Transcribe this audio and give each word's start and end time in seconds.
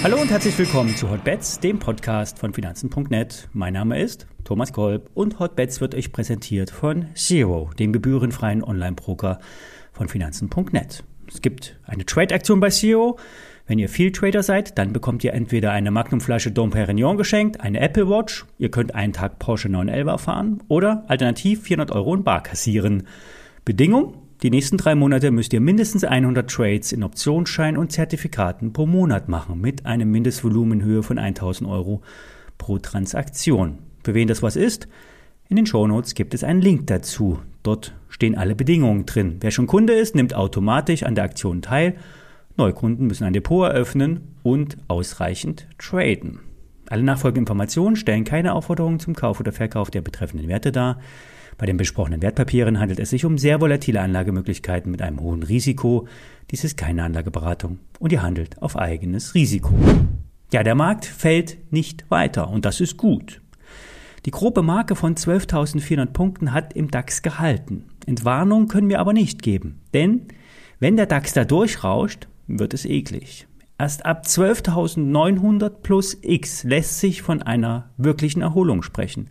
Hallo 0.00 0.22
und 0.22 0.30
herzlich 0.30 0.56
willkommen 0.56 0.96
zu 0.96 1.10
Hotbets, 1.10 1.58
dem 1.58 1.80
Podcast 1.80 2.38
von 2.38 2.54
Finanzen.net. 2.54 3.48
Mein 3.52 3.72
Name 3.72 4.00
ist 4.00 4.26
Thomas 4.44 4.72
Kolb 4.72 5.10
und 5.12 5.40
Hotbets 5.40 5.80
wird 5.80 5.94
euch 5.94 6.12
präsentiert 6.12 6.70
von 6.70 7.06
Zero, 7.14 7.70
dem 7.78 7.92
gebührenfreien 7.92 8.62
Online-Broker 8.62 9.40
von 9.92 10.08
Finanzen.net. 10.08 11.02
Es 11.26 11.42
gibt 11.42 11.78
eine 11.84 12.06
Trade-Aktion 12.06 12.60
bei 12.60 12.70
Zero. 12.70 13.18
Wenn 13.66 13.78
ihr 13.78 13.88
viel 13.88 14.12
Trader 14.12 14.42
seid, 14.42 14.78
dann 14.78 14.92
bekommt 14.92 15.24
ihr 15.24 15.34
entweder 15.34 15.72
eine 15.72 15.90
Magnumflasche 15.90 16.52
Dom 16.52 16.70
Perignon 16.70 17.16
geschenkt, 17.16 17.60
eine 17.60 17.80
Apple 17.80 18.08
Watch, 18.08 18.46
ihr 18.56 18.70
könnt 18.70 18.94
einen 18.94 19.12
Tag 19.12 19.38
Porsche 19.38 19.68
911 19.68 20.20
fahren 20.20 20.62
oder 20.68 21.04
alternativ 21.08 21.64
400 21.64 21.90
Euro 21.90 22.14
in 22.14 22.24
Bar 22.24 22.42
kassieren. 22.42 23.06
Bedingung? 23.64 24.27
Die 24.42 24.50
nächsten 24.50 24.76
drei 24.76 24.94
Monate 24.94 25.32
müsst 25.32 25.52
ihr 25.52 25.60
mindestens 25.60 26.04
100 26.04 26.48
Trades 26.48 26.92
in 26.92 27.02
Optionsschein 27.02 27.76
und 27.76 27.90
Zertifikaten 27.90 28.72
pro 28.72 28.86
Monat 28.86 29.28
machen 29.28 29.60
mit 29.60 29.84
einem 29.84 30.12
Mindestvolumen 30.12 30.78
in 30.78 30.86
Höhe 30.86 31.02
von 31.02 31.18
1000 31.18 31.68
Euro 31.68 32.02
pro 32.56 32.78
Transaktion. 32.78 33.78
Für 34.04 34.14
wen 34.14 34.28
das 34.28 34.40
was 34.40 34.54
ist? 34.54 34.86
In 35.48 35.56
den 35.56 35.66
Shownotes 35.66 36.14
gibt 36.14 36.34
es 36.34 36.44
einen 36.44 36.60
Link 36.60 36.86
dazu. 36.86 37.40
Dort 37.64 37.96
stehen 38.08 38.38
alle 38.38 38.54
Bedingungen 38.54 39.06
drin. 39.06 39.38
Wer 39.40 39.50
schon 39.50 39.66
Kunde 39.66 39.94
ist, 39.94 40.14
nimmt 40.14 40.34
automatisch 40.34 41.02
an 41.02 41.16
der 41.16 41.24
Aktion 41.24 41.60
teil. 41.60 41.96
Neukunden 42.56 43.08
müssen 43.08 43.24
ein 43.24 43.32
Depot 43.32 43.66
eröffnen 43.66 44.36
und 44.44 44.76
ausreichend 44.86 45.66
traden. 45.78 46.38
Alle 46.88 47.02
nachfolgenden 47.02 47.42
Informationen 47.42 47.96
stellen 47.96 48.22
keine 48.22 48.54
Aufforderung 48.54 49.00
zum 49.00 49.16
Kauf 49.16 49.40
oder 49.40 49.50
Verkauf 49.50 49.90
der 49.90 50.00
betreffenden 50.00 50.46
Werte 50.46 50.70
dar. 50.70 51.00
Bei 51.58 51.66
den 51.66 51.76
besprochenen 51.76 52.22
Wertpapieren 52.22 52.78
handelt 52.78 53.00
es 53.00 53.10
sich 53.10 53.24
um 53.24 53.36
sehr 53.36 53.60
volatile 53.60 54.00
Anlagemöglichkeiten 54.00 54.92
mit 54.92 55.02
einem 55.02 55.18
hohen 55.18 55.42
Risiko. 55.42 56.06
Dies 56.52 56.62
ist 56.62 56.76
keine 56.76 57.02
Anlageberatung 57.02 57.80
und 57.98 58.12
ihr 58.12 58.22
handelt 58.22 58.62
auf 58.62 58.78
eigenes 58.78 59.34
Risiko. 59.34 59.74
Ja, 60.52 60.62
der 60.62 60.76
Markt 60.76 61.04
fällt 61.04 61.58
nicht 61.72 62.08
weiter 62.10 62.48
und 62.48 62.64
das 62.64 62.80
ist 62.80 62.96
gut. 62.96 63.42
Die 64.24 64.30
grobe 64.30 64.62
Marke 64.62 64.94
von 64.94 65.16
12.400 65.16 66.06
Punkten 66.06 66.52
hat 66.52 66.74
im 66.74 66.92
DAX 66.92 67.22
gehalten. 67.22 67.86
Entwarnung 68.06 68.68
können 68.68 68.88
wir 68.88 69.00
aber 69.00 69.12
nicht 69.12 69.42
geben, 69.42 69.80
denn 69.92 70.28
wenn 70.78 70.96
der 70.96 71.06
DAX 71.06 71.32
da 71.32 71.44
durchrauscht, 71.44 72.28
wird 72.46 72.72
es 72.72 72.84
eklig. 72.84 73.48
Erst 73.78 74.06
ab 74.06 74.22
12.900 74.24 75.70
plus 75.82 76.16
X 76.22 76.62
lässt 76.62 77.00
sich 77.00 77.22
von 77.22 77.42
einer 77.42 77.90
wirklichen 77.96 78.42
Erholung 78.42 78.82
sprechen 78.82 79.28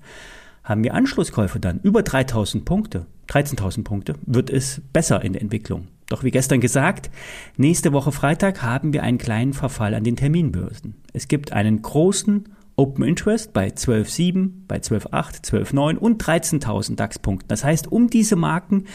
haben 0.68 0.84
wir 0.84 0.94
Anschlusskäufe 0.94 1.62
dann 1.62 1.80
über 1.80 2.04
3000 2.04 2.66
Punkte, 2.66 3.06
13.000 3.30 3.86
Punkte, 3.86 4.16
wird 4.26 4.50
es 4.50 4.82
besser 4.92 5.24
in 5.24 5.32
der 5.32 5.42
Entwicklung. 5.42 5.88
Doch 6.10 6.24
wie 6.24 6.32
gestern 6.32 6.60
gesagt, 6.60 7.10
nächste 7.56 7.94
Woche 7.94 8.12
Freitag 8.12 8.62
haben 8.62 8.92
wir 8.92 9.02
einen 9.02 9.18
kleinen 9.18 9.54
Verfall 9.54 9.94
an 9.94 10.04
den 10.04 10.18
Terminbörsen. 10.18 10.96
Es 11.14 11.30
gibt 11.30 11.54
einen 11.54 11.82
großen 11.82 12.50
Open 12.76 13.06
Interest 13.06 13.54
bei 13.54 13.70
12.7, 13.70 14.50
bei 14.68 14.78
12.8, 14.78 15.46
12.9 15.46 15.96
und 15.96 16.22
13.000 16.22 16.96
DAX-Punkten. 16.96 17.48
Das 17.48 17.64
heißt, 17.64 17.90
um 17.90 18.10
diese 18.10 18.36
Marken 18.36 18.86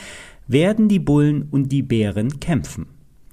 werden 0.47 0.89
die 0.89 0.99
Bullen 0.99 1.49
und 1.51 1.73
die 1.73 1.83
Bären 1.83 2.39
kämpfen. 2.39 2.87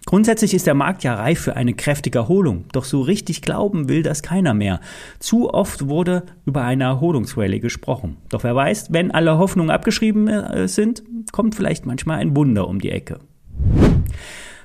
Grundsätzlich 0.10 0.56
ist 0.56 0.66
der 0.66 0.74
Markt 0.74 1.04
ja 1.04 1.14
reif 1.14 1.40
für 1.40 1.56
eine 1.56 1.76
kräftige 1.76 2.18
Erholung, 2.18 2.66
doch 2.72 2.84
so 2.84 3.02
richtig 3.02 3.44
glauben 3.44 3.90
will 3.90 4.02
das 4.02 4.24
keiner 4.24 4.56
mehr. 4.56 4.80
Zu 5.20 5.54
oft 5.54 5.88
wurde 5.88 6.24
über 6.48 6.64
eine 6.64 6.86
Erholungsrallye 6.86 7.60
gesprochen. 7.60 8.18
Doch 8.30 8.44
wer 8.44 8.56
weiß, 8.56 8.92
wenn 8.92 9.12
alle 9.12 9.38
Hoffnungen 9.38 9.70
abgeschrieben 9.70 10.28
äh, 10.28 10.68
sind, 10.68 11.04
kommt 11.32 11.54
vielleicht 11.54 11.86
manchmal 11.86 12.18
ein 12.18 12.36
Wunder 12.36 12.68
um 12.68 12.80
die 12.80 12.90
Ecke. 12.90 13.20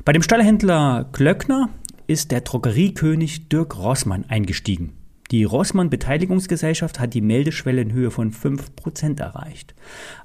Bei 0.06 0.14
dem 0.14 0.22
Stallhändler 0.22 1.10
Klöckner 1.12 1.68
ist 2.06 2.30
der 2.30 2.40
Drogeriekönig 2.40 3.50
Dirk 3.50 3.76
Rossmann 3.76 4.24
eingestiegen. 4.26 4.94
Die 5.34 5.42
Rossmann 5.42 5.90
Beteiligungsgesellschaft 5.90 7.00
hat 7.00 7.12
die 7.12 7.20
Meldeschwelle 7.20 7.82
in 7.82 7.92
Höhe 7.92 8.12
von 8.12 8.30
5% 8.30 9.18
erreicht. 9.18 9.74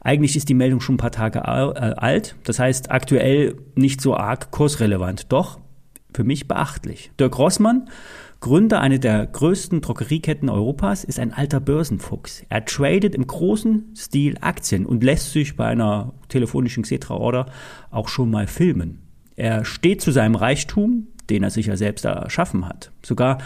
Eigentlich 0.01 0.35
ist 0.35 0.49
die 0.49 0.53
Meldung 0.53 0.81
schon 0.81 0.95
ein 0.95 0.99
paar 0.99 1.11
Tage 1.11 1.39
äh, 1.39 1.41
alt, 1.41 2.35
das 2.43 2.59
heißt 2.59 2.91
aktuell 2.91 3.55
nicht 3.73 4.01
so 4.01 4.15
arg 4.15 4.51
kursrelevant, 4.51 5.31
doch 5.31 5.59
für 6.13 6.23
mich 6.23 6.47
beachtlich. 6.47 7.09
Dirk 7.19 7.39
Rossmann, 7.39 7.89
Gründer 8.39 8.81
einer 8.81 8.99
der 8.99 9.25
größten 9.25 9.81
Drogerieketten 9.81 10.47
Europas, 10.47 11.03
ist 11.03 11.17
ein 11.17 11.33
alter 11.33 11.59
Börsenfuchs. 11.59 12.43
Er 12.47 12.65
tradet 12.65 13.15
im 13.15 13.25
großen 13.25 13.95
Stil 13.97 14.37
Aktien 14.41 14.85
und 14.85 15.03
lässt 15.03 15.31
sich 15.31 15.55
bei 15.55 15.65
einer 15.65 16.13
telefonischen 16.27 16.83
Xetra-Order 16.83 17.47
auch 17.89 18.09
schon 18.09 18.29
mal 18.29 18.45
filmen. 18.45 18.99
Er 19.35 19.65
steht 19.65 20.01
zu 20.01 20.11
seinem 20.11 20.35
Reichtum, 20.35 21.07
den 21.31 21.43
er 21.43 21.49
sich 21.49 21.67
ja 21.67 21.77
selbst 21.77 22.05
erschaffen 22.05 22.67
hat. 22.67 22.91
Sogar 23.03 23.39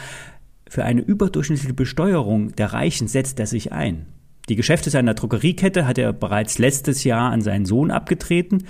für 0.73 0.83
eine 0.83 1.01
überdurchschnittliche 1.01 1.75
Besteuerung 1.75 2.55
der 2.55 2.73
Reichen 2.73 3.07
setzt 3.07 3.39
er 3.39 3.45
sich 3.45 3.71
ein. 3.71 4.07
Die 4.49 4.55
Geschäfte 4.55 4.89
seiner 4.89 5.13
Drogeriekette 5.13 5.85
hat 5.85 5.99
er 5.99 6.13
bereits 6.13 6.57
letztes 6.57 7.03
Jahr 7.03 7.31
an 7.31 7.41
seinen 7.41 7.67
Sohn 7.67 7.91
abgetreten. 7.91 8.63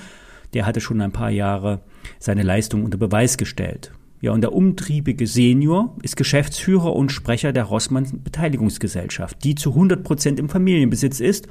Der 0.53 0.65
hatte 0.65 0.81
schon 0.81 0.99
ein 0.99 1.13
paar 1.13 1.29
Jahre 1.29 1.79
seine 2.19 2.43
Leistung 2.43 2.83
unter 2.83 2.97
Beweis 2.97 3.37
gestellt. 3.37 3.93
Ja, 4.19 4.33
und 4.33 4.41
der 4.41 4.51
umtriebige 4.51 5.27
Senior 5.27 5.95
ist 6.01 6.17
Geschäftsführer 6.17 6.93
und 6.93 7.09
Sprecher 7.09 7.53
der 7.53 7.63
Rossmann 7.63 8.21
Beteiligungsgesellschaft, 8.21 9.41
die 9.45 9.55
zu 9.55 9.69
100 9.69 10.03
Prozent 10.03 10.39
im 10.39 10.49
Familienbesitz 10.49 11.21
ist 11.21 11.47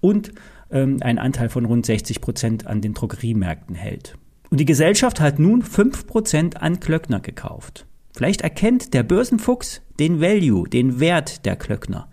und 0.00 0.32
ähm, 0.70 0.96
einen 1.02 1.18
Anteil 1.18 1.50
von 1.50 1.66
rund 1.66 1.84
60 1.84 2.22
Prozent 2.22 2.66
an 2.66 2.80
den 2.80 2.94
Drogeriemärkten 2.94 3.74
hält. 3.74 4.16
Und 4.48 4.60
die 4.60 4.64
Gesellschaft 4.64 5.20
hat 5.20 5.38
nun 5.38 5.60
5 5.60 6.06
Prozent 6.06 6.62
an 6.62 6.80
Klöckner 6.80 7.20
gekauft. 7.20 7.84
Vielleicht 8.20 8.42
erkennt 8.42 8.92
der 8.92 9.02
Börsenfuchs 9.02 9.80
den 9.98 10.20
Value, 10.20 10.68
den 10.68 11.00
Wert 11.00 11.46
der 11.46 11.56
Klöckner. 11.56 12.10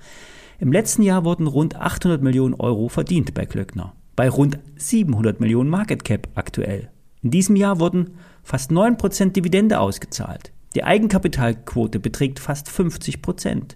Im 0.57 0.71
letzten 0.71 1.01
Jahr 1.01 1.25
wurden 1.25 1.47
rund 1.47 1.75
800 1.75 2.23
Millionen 2.23 2.53
Euro 2.53 2.87
verdient 2.87 3.33
bei 3.33 3.45
Klöckner, 3.45 3.93
bei 4.15 4.29
rund 4.29 4.57
700 4.77 5.41
Millionen 5.41 5.69
Market 5.69 6.05
Cap 6.05 6.29
aktuell. 6.35 6.89
In 7.23 7.31
diesem 7.31 7.57
Jahr 7.57 7.81
wurden 7.81 8.11
fast 8.41 8.71
9% 8.71 9.33
Dividende 9.33 9.81
ausgezahlt. 9.81 10.53
Die 10.75 10.85
Eigenkapitalquote 10.85 11.99
beträgt 11.99 12.39
fast 12.39 12.69
50% 12.69 13.75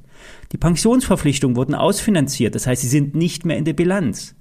Die 0.54 0.58
Pensionsverpflichtungen 0.58 1.58
wurden 1.58 1.76
ausfinanziert, 1.76 2.56
das 2.56 2.66
heißt, 2.66 2.82
sie 2.82 2.88
sind 2.88 3.14
nicht 3.14 3.44
mehr 3.44 3.58
in 3.58 3.66
der 3.66 3.74
Bilanz. 3.74 4.36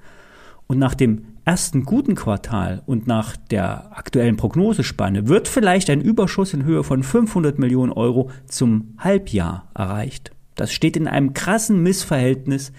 Und 0.68 0.78
nach 0.78 0.94
dem 0.94 1.24
ersten 1.44 1.84
guten 1.84 2.14
Quartal 2.14 2.82
und 2.86 3.06
nach 3.06 3.36
der 3.36 3.96
aktuellen 3.96 4.36
Prognosespanne 4.36 5.28
wird 5.28 5.48
vielleicht 5.48 5.90
ein 5.90 6.00
Überschuss 6.00 6.54
in 6.54 6.64
Höhe 6.64 6.84
von 6.84 7.02
500 7.02 7.58
Millionen 7.58 7.92
Euro 7.92 8.30
zum 8.46 8.94
Halbjahr 8.98 9.68
erreicht. 9.74 10.32
Das 10.54 10.72
steht 10.72 10.96
in 10.96 11.08
einem 11.08 11.32
krassen 11.32 11.82
Missverhältnis 11.82 12.72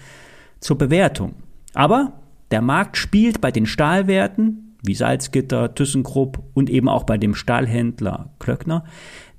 zur 0.60 0.78
Bewertung. 0.78 1.34
Aber 1.74 2.12
der 2.50 2.62
Markt 2.62 2.96
spielt 2.96 3.40
bei 3.40 3.50
den 3.50 3.66
Stahlwerten 3.66 4.76
wie 4.84 4.94
Salzgitter, 4.94 5.74
ThyssenKrupp 5.74 6.42
und 6.54 6.68
eben 6.68 6.88
auch 6.88 7.04
bei 7.04 7.16
dem 7.16 7.34
Stahlhändler 7.34 8.30
Klöckner 8.38 8.84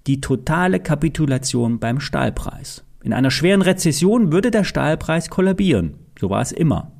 die 0.07 0.21
totale 0.21 0.79
Kapitulation 0.79 1.79
beim 1.79 1.99
Stahlpreis. 1.99 2.83
In 3.03 3.13
einer 3.13 3.31
schweren 3.31 3.61
Rezession 3.61 4.31
würde 4.31 4.51
der 4.51 4.63
Stahlpreis 4.63 5.29
kollabieren. 5.29 5.95
So 6.19 6.29
war 6.29 6.41
es 6.41 6.51
immer. 6.51 6.91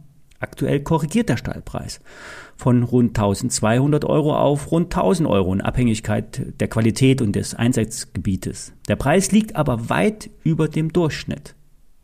Aktuell 0.43 0.81
korrigiert 0.81 1.29
der 1.29 1.37
Stahlpreis 1.37 2.01
von 2.57 2.83
rund 2.83 3.17
1200 3.17 4.03
Euro 4.03 4.35
auf 4.35 4.71
rund 4.71 4.93
1000 4.93 5.27
Euro 5.27 5.53
in 5.53 5.61
Abhängigkeit 5.61 6.59
der 6.59 6.67
Qualität 6.67 7.21
und 7.21 7.33
des 7.33 7.55
Einsatzgebietes. 7.55 8.73
Der 8.89 8.97
Preis 8.97 9.31
liegt 9.31 9.55
aber 9.55 9.89
weit 9.89 10.29
über 10.43 10.67
dem 10.67 10.91
Durchschnitt. 10.91 11.55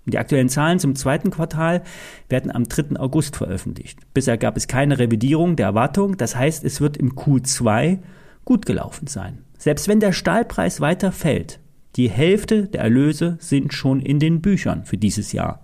Die 0.06 0.18
aktuellen 0.18 0.48
Zahlen 0.48 0.80
zum 0.80 0.96
zweiten 0.96 1.32
Quartal 1.32 1.84
werden 2.30 2.50
am 2.50 2.64
3. 2.64 2.98
August 2.98 3.36
veröffentlicht. 3.36 4.00
Bisher 4.14 4.38
gab 4.38 4.56
es 4.56 4.70
keine 4.70 5.00
Revidierung 5.00 5.58
der 5.58 5.66
Erwartung, 5.66 6.16
das 6.16 6.38
heißt, 6.38 6.64
es 6.64 6.80
wird 6.80 6.96
im 6.96 7.16
Q2 7.16 8.00
gut 8.46 8.66
gelaufen 8.66 9.08
sein. 9.08 9.40
Selbst 9.58 9.90
wenn 9.90 10.00
der 10.00 10.14
Stahlpreis 10.14 10.80
weiter 10.80 11.12
fällt, 11.12 11.60
die 11.98 12.10
Hälfte 12.10 12.68
der 12.68 12.84
Erlöse 12.84 13.38
sind 13.42 13.74
schon 13.74 14.00
in 14.00 14.20
den 14.20 14.40
Büchern 14.40 14.86
für 14.86 14.98
dieses 14.98 15.34
Jahr. 15.34 15.62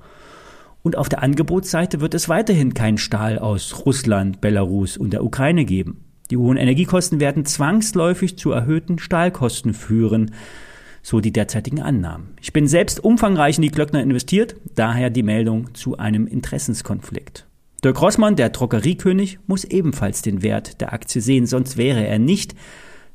Und 0.86 0.98
auf 0.98 1.10
der 1.10 1.24
Angebotsseite 1.24 2.00
wird 2.00 2.14
es 2.14 2.30
weiterhin 2.30 2.76
kein 2.76 3.00
Stahl 3.00 3.40
aus 3.40 3.88
Russland, 3.88 4.40
Belarus 4.40 4.98
und 4.98 5.14
der 5.14 5.24
Ukraine 5.24 5.66
geben. 5.66 6.06
Die 6.30 6.38
hohen 6.38 6.58
Energiekosten 6.58 7.20
werden 7.20 7.44
zwangsläufig 7.44 8.38
zu 8.38 8.52
erhöhten 8.52 9.00
Stahlkosten 9.00 9.74
führen, 9.74 10.36
so 11.02 11.22
die 11.22 11.34
derzeitigen 11.34 11.82
Annahmen. 11.82 12.36
Ich 12.40 12.54
bin 12.54 12.68
selbst 12.68 13.04
umfangreich 13.04 13.58
in 13.58 13.64
die 13.64 13.72
Glöckner 13.72 14.04
investiert, 14.04 14.58
daher 14.76 15.10
die 15.10 15.24
Meldung 15.24 15.74
zu 15.74 15.98
einem 15.98 16.28
Interessenskonflikt. 16.28 17.48
Dirk 17.84 18.00
Rossmann, 18.00 18.36
der 18.36 18.50
Drogeriekönig, 18.50 19.40
muss 19.48 19.64
ebenfalls 19.64 20.22
den 20.22 20.44
Wert 20.44 20.82
der 20.82 20.94
Aktie 20.94 21.20
sehen, 21.20 21.48
sonst 21.48 21.78
wäre 21.78 22.06
er 22.06 22.20
nicht 22.20 22.54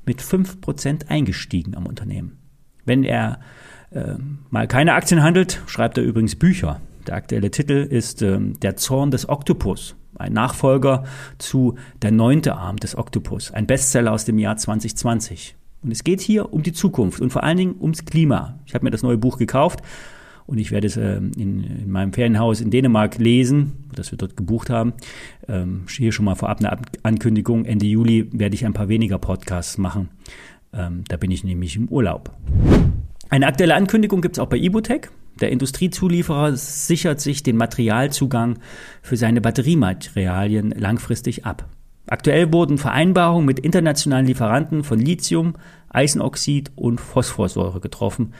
mit 0.05 0.21
5% 0.21 1.07
eingestiegen 1.07 1.77
am 1.77 1.87
Unternehmen. 1.87 2.37
Wenn 2.85 3.05
er 3.05 3.39
äh, 3.93 4.15
mal 4.51 4.67
keine 4.67 4.95
Aktien 4.95 5.23
handelt, 5.23 5.63
schreibt 5.67 5.99
er 5.99 6.03
übrigens 6.05 6.35
Bücher. 6.35 6.81
Der 7.07 7.15
aktuelle 7.15 7.51
Titel 7.51 7.87
ist 7.89 8.23
ähm, 8.23 8.59
Der 8.61 8.77
Zorn 8.77 9.11
des 9.11 9.29
Oktopus. 9.29 9.97
ein 10.17 10.33
Nachfolger 10.33 11.05
zu 11.39 11.77
Der 12.03 12.11
neunte 12.11 12.55
Arm 12.55 12.77
des 12.77 12.97
Oktopus, 12.97 13.51
ein 13.53 13.67
Bestseller 13.67 14.13
aus 14.13 14.25
dem 14.25 14.39
Jahr 14.39 14.57
2020. 14.57 15.57
Und 15.83 15.93
es 15.93 16.05
geht 16.05 16.21
hier 16.21 16.53
um 16.53 16.63
die 16.63 16.73
Zukunft 16.73 17.21
und 17.21 17.31
vor 17.31 17.43
allen 17.43 17.57
Dingen 17.57 17.75
ums 17.81 18.05
Klima. 18.05 18.59
Ich 18.67 18.75
habe 18.75 18.85
mir 18.85 18.91
das 18.91 19.03
neue 19.03 19.17
Buch 19.17 19.39
gekauft 19.39 19.81
und 20.47 20.59
ich 20.59 20.73
werde 20.73 20.87
es 20.87 20.97
äh, 20.97 21.17
in, 21.17 21.33
in, 21.37 21.91
meinem 21.91 22.13
Ferienhaus 22.13 22.61
in 22.61 22.71
Dänemark 22.71 23.19
lesen, 23.19 23.85
das 23.95 24.11
wir 24.11 24.19
dort 24.19 24.37
gebucht 24.37 24.69
haben. 24.69 24.93
Ähm, 25.49 25.85
hier 25.89 26.13
schon 26.13 26.25
mal 26.25 26.35
vorab 26.35 26.59
eine 26.59 26.77
Ankündigung. 27.03 27.65
Ende 27.65 27.87
Juli 27.87 28.29
werde 28.33 28.55
ich 28.55 28.67
ein 28.67 28.73
paar 28.73 28.89
weniger 28.89 29.19
Podcasts 29.19 29.79
machen. 29.79 30.09
Ähm, 30.73 31.05
da 31.09 31.17
bin 31.17 31.31
ich 31.31 31.45
nämlich 31.45 31.77
im 31.77 31.89
Urlaub. 31.89 32.33
Eine 33.29 33.47
aktuelle 33.47 33.77
Ankündigung 33.77 34.21
gibt 34.21 34.37
es 34.37 34.39
auch 34.41 34.49
bei 34.49 34.59
Ibutec. 34.59 35.11
Der 35.41 35.51
Industriezulieferer 35.51 36.57
sichert 36.57 37.21
sich 37.21 37.43
den 37.43 37.57
Materialzugang 37.57 38.59
für 39.03 39.17
seine 39.17 39.41
Batteriematerialien 39.41 40.71
langfristig 40.71 41.47
ab. 41.47 41.69
Aktuell 42.07 42.53
wurden 42.53 42.77
Vereinbarungen 42.77 43.47
mit 43.47 43.61
internationalen 43.61 44.27
Lieferanten 44.27 44.85
von 44.85 44.99
Lithium, 44.99 45.55
Eisenoxid 45.89 46.73
und 46.75 47.01
Phosphorsäure 47.01 47.81
getroffen, 47.81 48.35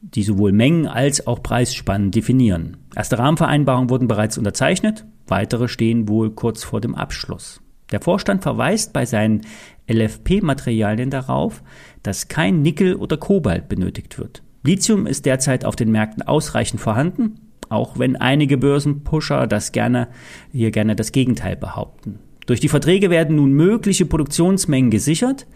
die 0.00 0.22
sowohl 0.22 0.52
Mengen 0.52 0.86
als 0.86 1.26
auch 1.26 1.42
Preisspannen 1.42 2.10
definieren. 2.10 2.78
Erste 2.96 3.18
Rahmenvereinbarungen 3.18 3.90
wurden 3.90 4.08
bereits 4.08 4.38
unterzeichnet, 4.38 5.04
weitere 5.26 5.68
stehen 5.68 6.08
wohl 6.08 6.30
kurz 6.30 6.64
vor 6.64 6.80
dem 6.80 6.94
Abschluss. 6.94 7.60
Der 7.92 8.00
Vorstand 8.00 8.42
verweist 8.42 8.92
bei 8.92 9.04
seinen 9.04 9.42
LFP-Materialien 9.90 11.10
darauf, 11.10 11.62
dass 12.02 12.28
kein 12.28 12.62
Nickel 12.62 12.94
oder 12.94 13.16
Kobalt 13.16 13.68
benötigt 13.68 14.18
wird. 14.18 14.42
Lithium 14.62 15.06
ist 15.06 15.26
derzeit 15.26 15.64
auf 15.64 15.76
den 15.76 15.90
Märkten 15.90 16.22
ausreichend 16.22 16.80
vorhanden, 16.80 17.40
auch 17.70 17.98
wenn 17.98 18.16
einige 18.16 18.58
Börsenpusher 18.58 19.46
das 19.46 19.72
gerne, 19.72 20.08
hier 20.52 20.70
gerne 20.70 20.96
das 20.96 21.12
Gegenteil 21.12 21.56
behaupten. 21.56 22.18
Durch 22.46 22.60
die 22.60 22.68
Verträge 22.68 23.10
werden 23.10 23.36
nun 23.36 23.52
mögliche 23.52 24.06
Produktionsmengen 24.06 24.90
gesichert. 24.90 25.46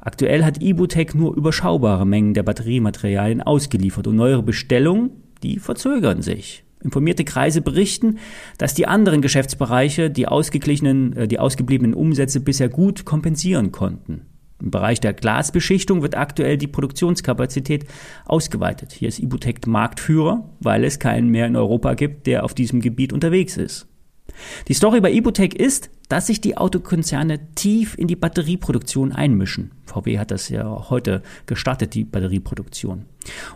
Aktuell 0.00 0.44
hat 0.44 0.62
Ibutec 0.62 1.14
nur 1.14 1.36
überschaubare 1.36 2.06
Mengen 2.06 2.34
der 2.34 2.42
Batteriematerialien 2.42 3.42
ausgeliefert 3.42 4.06
und 4.06 4.16
neuere 4.16 4.42
Bestellungen, 4.42 5.10
die 5.42 5.58
verzögern 5.58 6.22
sich. 6.22 6.64
Informierte 6.82 7.24
Kreise 7.24 7.60
berichten, 7.60 8.18
dass 8.56 8.72
die 8.72 8.86
anderen 8.86 9.20
Geschäftsbereiche 9.20 10.10
die 10.10 10.26
ausgeglichenen, 10.26 11.14
äh, 11.14 11.28
die 11.28 11.38
ausgebliebenen 11.38 11.92
Umsätze 11.92 12.40
bisher 12.40 12.70
gut 12.70 13.04
kompensieren 13.04 13.70
konnten. 13.70 14.22
Im 14.60 14.70
Bereich 14.70 15.00
der 15.00 15.12
Glasbeschichtung 15.12 16.02
wird 16.02 16.16
aktuell 16.16 16.56
die 16.58 16.66
Produktionskapazität 16.66 17.86
ausgeweitet. 18.26 18.92
Hier 18.92 19.08
ist 19.08 19.18
Ibutec 19.18 19.66
Marktführer, 19.66 20.48
weil 20.60 20.84
es 20.84 20.98
keinen 20.98 21.28
mehr 21.28 21.46
in 21.46 21.56
Europa 21.56 21.94
gibt, 21.94 22.26
der 22.26 22.44
auf 22.44 22.54
diesem 22.54 22.80
Gebiet 22.80 23.12
unterwegs 23.12 23.56
ist. 23.56 23.86
Die 24.68 24.74
Story 24.74 25.00
bei 25.00 25.12
Ibutec 25.12 25.54
ist, 25.54 25.90
dass 26.08 26.26
sich 26.26 26.40
die 26.40 26.56
Autokonzerne 26.56 27.54
tief 27.54 27.96
in 27.96 28.08
die 28.08 28.16
Batterieproduktion 28.16 29.12
einmischen. 29.12 29.72
VW 29.86 30.18
hat 30.18 30.30
das 30.30 30.48
ja 30.48 30.90
heute 30.90 31.22
gestartet, 31.46 31.94
die 31.94 32.04
Batterieproduktion. 32.04 33.06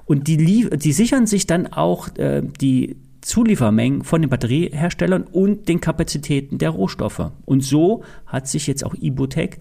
Und 0.05 0.29
die, 0.29 0.37
die 0.37 0.93
sichern 0.93 1.27
sich 1.27 1.47
dann 1.47 1.67
auch 1.67 2.17
äh, 2.17 2.43
die 2.61 2.97
Zuliefermengen 3.23 4.05
von 4.05 4.21
den 4.21 4.29
Batterieherstellern 4.29 5.25
und 5.25 5.69
den 5.69 5.81
Kapazitäten 5.81 6.59
der 6.59 6.71
Rohstoffe. 6.71 7.31
Und 7.47 7.65
so 7.65 8.05
hat 8.27 8.47
sich 8.49 8.67
jetzt 8.67 8.85
auch 8.85 8.95
Ibutec 8.95 9.59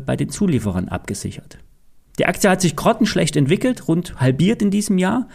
bei 0.00 0.16
den 0.16 0.28
Zulieferern 0.28 0.88
abgesichert. 0.88 1.58
Die 2.18 2.26
Aktie 2.26 2.50
hat 2.50 2.60
sich 2.60 2.76
grottenschlecht 2.76 3.36
entwickelt, 3.36 3.88
rund 3.88 4.20
halbiert 4.20 4.62
in 4.62 4.70
diesem 4.70 4.98
Jahr. 4.98 5.28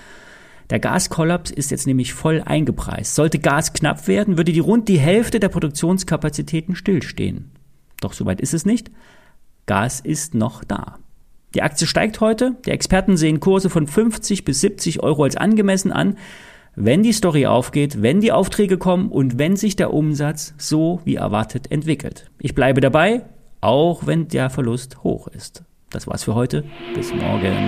Der 0.69 0.79
Gaskollaps 0.79 1.49
ist 1.49 1.71
jetzt 1.71 1.87
nämlich 1.87 2.13
voll 2.13 2.41
eingepreist. 2.45 3.15
Sollte 3.15 3.39
Gas 3.39 3.73
knapp 3.73 4.07
werden, 4.07 4.37
würde 4.37 4.51
die 4.51 4.59
rund 4.59 4.87
die 4.89 4.99
Hälfte 4.99 5.39
der 5.39 5.49
Produktionskapazitäten 5.49 6.75
stillstehen. 6.75 7.51
Doch 8.01 8.13
soweit 8.13 8.41
ist 8.41 8.53
es 8.53 8.65
nicht. 8.65 8.91
Gas 9.65 10.01
ist 10.01 10.35
noch 10.35 10.63
da. 10.63 10.99
Die 11.55 11.61
Aktie 11.61 11.87
steigt 11.87 12.19
heute. 12.19 12.57
Die 12.65 12.71
Experten 12.71 13.17
sehen 13.17 13.39
Kurse 13.39 13.69
von 13.69 13.87
50 13.87 14.45
bis 14.45 14.61
70 14.61 15.01
Euro 15.01 15.23
als 15.23 15.37
angemessen 15.37 15.91
an, 15.91 16.17
wenn 16.75 17.01
die 17.01 17.13
Story 17.13 17.47
aufgeht, 17.47 18.01
wenn 18.03 18.21
die 18.21 18.31
Aufträge 18.31 18.77
kommen 18.77 19.09
und 19.09 19.39
wenn 19.39 19.55
sich 19.55 19.75
der 19.75 19.93
Umsatz 19.93 20.53
so 20.57 21.01
wie 21.05 21.15
erwartet 21.15 21.71
entwickelt. 21.71 22.29
Ich 22.39 22.53
bleibe 22.53 22.81
dabei, 22.81 23.25
auch 23.67 24.07
wenn 24.07 24.29
der 24.29 24.49
Verlust 24.49 25.03
hoch 25.03 25.27
ist. 25.27 25.63
Das 25.89 26.07
war's 26.07 26.23
für 26.23 26.35
heute. 26.35 26.63
Bis 26.95 27.13
morgen. 27.13 27.65